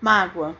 [0.00, 0.56] Mágoa.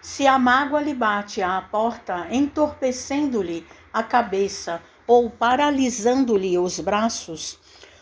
[0.00, 7.58] Se a mágoa lhe bate à porta, entorpecendo-lhe a cabeça ou paralisando-lhe os braços,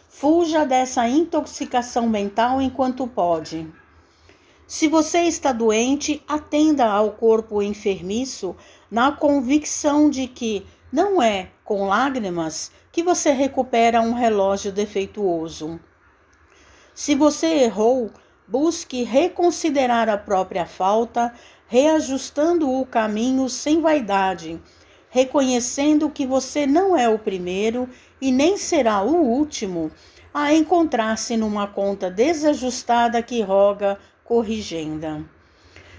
[0.09, 3.71] fuja dessa intoxicação mental enquanto pode.
[4.67, 8.57] Se você está doente, atenda ao corpo enfermiço
[8.91, 15.79] na convicção de que não é com lágrimas que você recupera um relógio defeituoso.
[16.95, 18.11] Se você errou,
[18.51, 21.33] busque reconsiderar a própria falta,
[21.69, 24.61] reajustando o caminho sem vaidade,
[25.09, 27.89] reconhecendo que você não é o primeiro
[28.21, 29.93] e nem será o último
[30.35, 35.25] a encontrar-se numa conta desajustada que roga corrigenda.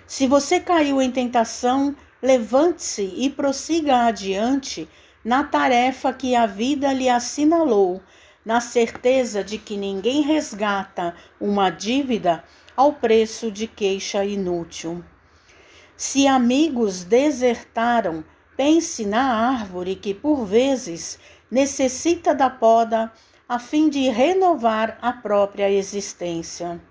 [0.06, 4.90] Se você caiu em tentação, levante-se e prossiga adiante
[5.24, 8.02] na tarefa que a vida lhe assinalou,
[8.46, 12.44] na certeza de que ninguém resgata uma dívida
[12.76, 15.04] ao preço de queixa inútil.
[15.96, 18.24] Se amigos desertaram,
[18.58, 23.12] pense na árvore que por vezes necessita da poda
[23.48, 26.82] a fim de renovar a própria existência.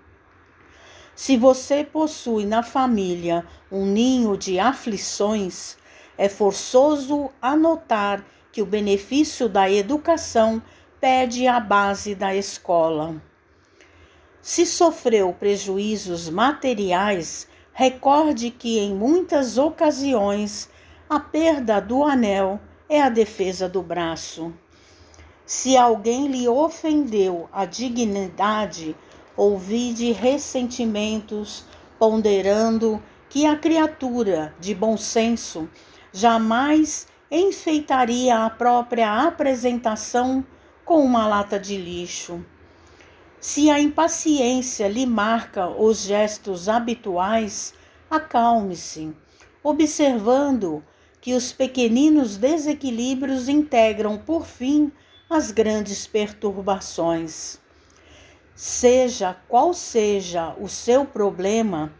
[1.15, 5.77] Se você possui na família um ninho de aflições,
[6.17, 10.61] é forçoso anotar que o benefício da educação
[11.01, 13.19] pede a base da escola.
[14.39, 20.69] Se sofreu prejuízos materiais, recorde que em muitas ocasiões
[21.09, 24.53] a perda do anel é a defesa do braço.
[25.43, 28.95] Se alguém lhe ofendeu a dignidade,
[29.35, 31.65] ouvide ressentimentos,
[31.97, 35.67] ponderando que a criatura de bom senso
[36.13, 40.45] jamais enfeitaria a própria apresentação
[40.85, 42.43] com uma lata de lixo.
[43.39, 47.73] Se a impaciência lhe marca os gestos habituais,
[48.09, 49.15] acalme-se,
[49.63, 50.83] observando
[51.19, 54.91] que os pequeninos desequilíbrios integram, por fim,
[55.29, 57.59] as grandes perturbações.
[58.53, 61.93] Seja qual seja o seu problema,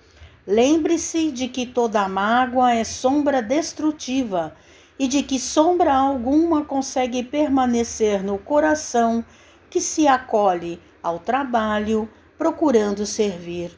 [0.46, 4.56] lembre-se de que toda mágoa é sombra destrutiva
[5.02, 9.26] e de que sombra alguma consegue permanecer no coração
[9.68, 12.08] que se acolhe ao trabalho
[12.38, 13.72] procurando servir.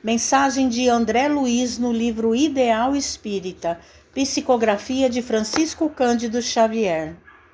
[0.00, 3.80] Mensagem de André Luiz no livro Ideal Espírita,
[4.14, 7.16] psicografia de Francisco Cândido Xavier.